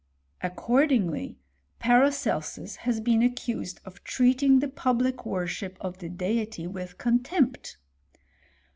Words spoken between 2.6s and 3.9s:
has been accused